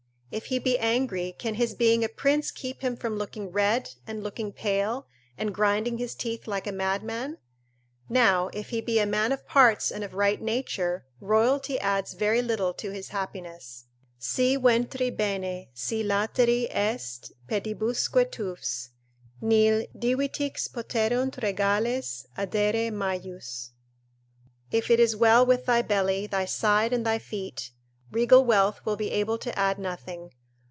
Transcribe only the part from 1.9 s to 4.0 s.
a prince keep him from looking red